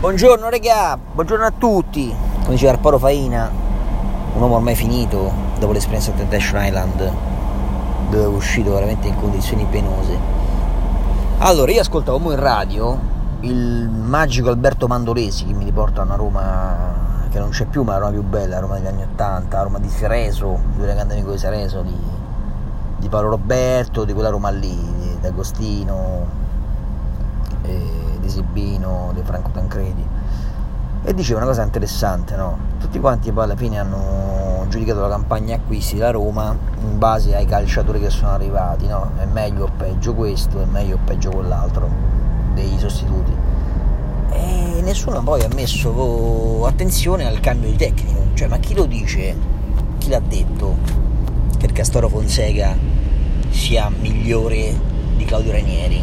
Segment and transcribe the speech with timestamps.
[0.00, 2.10] Buongiorno regà, buongiorno a tutti.
[2.40, 3.50] Come diceva Arparo Faina,
[4.32, 7.12] un uomo ormai finito dopo l'esperienza a Temptation Island,
[8.08, 10.16] dove è uscito veramente in condizioni penose.
[11.40, 12.98] Allora, io ascoltavo in radio
[13.40, 17.92] il magico Alberto Mandolesi che mi riporta a una Roma che non c'è più, ma
[17.92, 20.94] la Roma più bella, la Roma degli anni Ottanta, la Roma di Sereso, lui era
[20.94, 21.96] grande amico di Sereso, di,
[22.96, 26.48] di Paolo Roberto, di quella Roma lì, di D'Agostino.
[27.62, 30.06] E, Sibino, di Franco Tancredi
[31.02, 32.58] e diceva una cosa interessante, no?
[32.78, 37.46] Tutti quanti poi alla fine hanno giudicato la campagna acquisti da Roma in base ai
[37.46, 39.10] calciatori che sono arrivati, no?
[39.16, 41.88] È meglio o peggio questo, è meglio o peggio quell'altro
[42.54, 43.32] dei sostituti.
[44.32, 49.34] E nessuno poi ha messo attenzione al cambio di tecnico, cioè ma chi lo dice?
[49.98, 50.76] Chi l'ha detto
[51.56, 52.76] che il Castoro Fonseca
[53.48, 54.78] sia migliore
[55.16, 56.02] di Claudio Ranieri?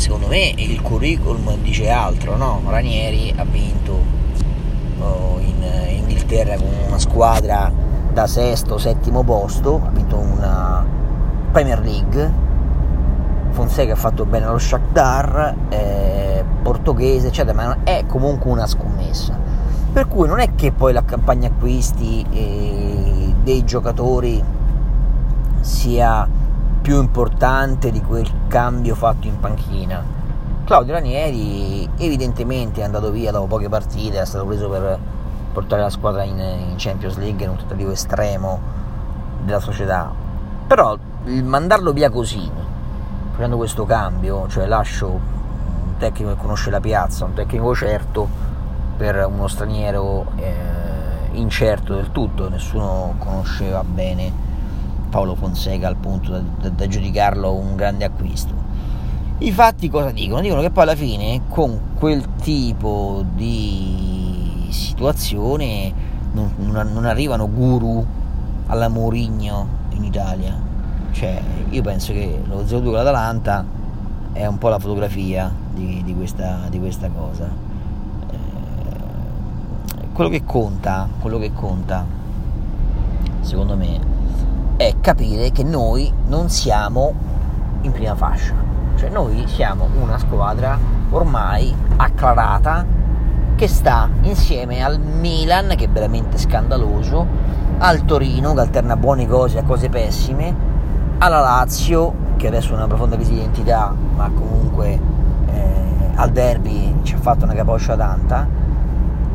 [0.00, 2.62] Secondo me il curriculum dice altro, no?
[2.66, 4.02] Ranieri ha vinto
[4.98, 5.62] oh, in,
[5.98, 7.70] Inghilterra con una squadra
[8.10, 10.84] da sesto, settimo posto, ha vinto una
[11.52, 12.32] Premier League,
[13.50, 19.38] Fonseca ha fatto bene allo Shakhtar, eh, portoghese, eccetera, ma è comunque una scommessa.
[19.92, 24.42] Per cui non è che poi la campagna acquisti eh, dei giocatori
[25.60, 26.26] sia
[26.80, 30.02] più importante di quel cambio fatto in panchina.
[30.64, 34.98] Claudio Ranieri evidentemente è andato via dopo poche partite, è stato preso per
[35.52, 38.60] portare la squadra in, in Champions League in un tentativo estremo
[39.42, 40.12] della società.
[40.66, 42.48] Però il mandarlo via così,
[43.32, 48.28] facendo questo cambio, cioè lascio un tecnico che conosce la piazza, un tecnico certo
[48.96, 50.52] per uno straniero eh,
[51.32, 54.48] incerto del tutto, nessuno conosceva bene
[55.10, 58.54] Paolo Fonseca al punto da, da, da giudicarlo un grande acquisto.
[59.38, 60.40] I fatti cosa dicono?
[60.40, 65.92] Dicono che poi alla fine con quel tipo di situazione
[66.32, 68.04] non, non, non arrivano guru
[68.66, 70.54] alla Mourinho in Italia.
[71.10, 73.64] Cioè, io penso che lo 0-2 con l'Atalanta
[74.32, 77.50] è un po' la fotografia di, di, questa, di questa, cosa.
[78.30, 78.36] Eh,
[80.12, 82.06] quello che conta, quello che conta,
[83.40, 83.98] secondo me,
[84.80, 87.12] è capire che noi non siamo
[87.82, 88.54] in prima fascia,
[88.96, 90.78] cioè noi siamo una squadra
[91.10, 92.86] ormai acclarata
[93.56, 97.26] che sta insieme al Milan, che è veramente scandaloso,
[97.76, 100.56] al Torino, che alterna buone cose a cose pessime,
[101.18, 105.62] alla Lazio, che adesso è una profonda crisi di identità, ma comunque eh,
[106.14, 108.48] al derby ci ha fatto una capoccia tanta,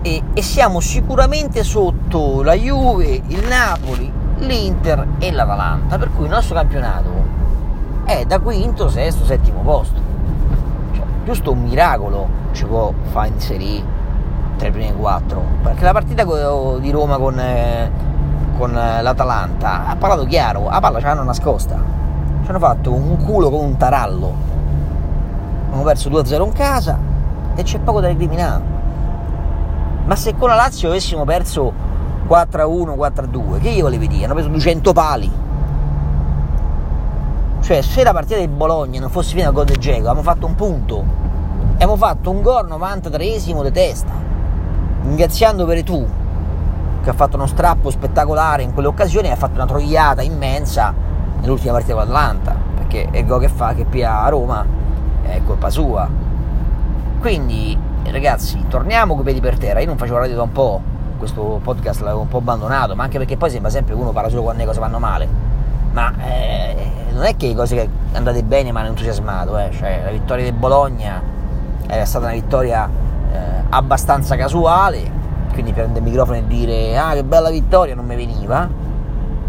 [0.01, 6.29] e, e siamo sicuramente sotto la Juve, il Napoli, l'Inter e l'Atalanta, per cui il
[6.29, 7.09] nostro campionato
[8.05, 9.99] è da quinto, sesto, settimo posto.
[10.93, 13.83] Cioè, giusto un miracolo ci può far inserire
[14.57, 16.23] tra i primi quattro, perché la partita
[16.79, 17.91] di Roma con, eh,
[18.57, 21.75] con l'Atalanta ha parlato chiaro, la palla ce l'hanno nascosta,
[22.43, 24.33] ci hanno fatto un culo con un tarallo,
[25.71, 26.97] hanno perso 2-0 in casa
[27.55, 28.73] e c'è poco da recriminare.
[30.05, 31.73] Ma se con la Lazio avessimo perso
[32.25, 33.59] 4 a 1, 4 a 2.
[33.59, 34.25] Che gli volevi dire?
[34.25, 35.31] Hanno preso 200 pali.
[37.61, 40.55] Cioè, se la partita di Bologna non fosse finita con De Geco, abbiamo fatto un
[40.55, 41.03] punto.
[41.73, 44.11] Abbiamo fatto un gol 93esimo di testa.
[45.03, 46.07] Ringraziando per tu,
[47.03, 50.93] che ha fatto uno strappo spettacolare in quell'occasione e ha fatto una troiata immensa
[51.41, 52.55] nell'ultima partita con l'Atlanta.
[52.75, 54.65] Perché il gol che fa, che pia a Roma,
[55.23, 56.07] è colpa sua.
[57.19, 59.79] Quindi, ragazzi, torniamo coi piedi per terra.
[59.79, 60.81] Io non facevo radio da un po'
[61.25, 64.29] questo podcast l'avevo un po' abbandonato, ma anche perché poi sembra sempre che uno parla
[64.29, 65.27] solo quando le cose vanno male.
[65.91, 69.71] Ma eh, non è che le cose andate bene ma hanno entusiasmato, eh.
[69.71, 71.21] cioè, la vittoria del Bologna
[71.87, 72.87] era stata una vittoria
[73.31, 73.37] eh,
[73.69, 75.11] abbastanza casuale,
[75.53, 78.83] quindi prendere il microfono e dire ah che bella vittoria non mi veniva.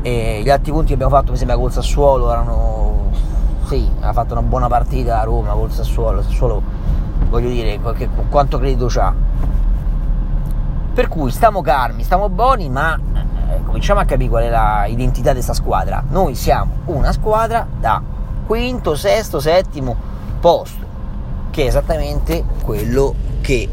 [0.01, 3.11] E gli altri punti che abbiamo fatto, mi sembra col Sassuolo, erano
[3.65, 6.63] sì, ha fatto una buona partita a Roma col Sassuolo, Sassuolo
[7.29, 7.81] voglio dire
[8.31, 9.13] quanto credito c'ha
[10.97, 12.99] per cui stiamo calmi, stiamo buoni, ma
[13.51, 16.03] eh, cominciamo a capire qual è l'identità di questa squadra.
[16.09, 18.03] Noi siamo una squadra da
[18.47, 19.95] quinto, sesto, settimo
[20.41, 20.87] posto,
[21.51, 23.69] che è esattamente quello che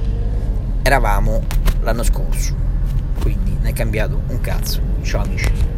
[0.82, 1.40] eravamo
[1.80, 2.54] l'anno scorso.
[3.22, 4.82] Quindi non è cambiato un cazzo.
[5.02, 5.73] Ciao amici.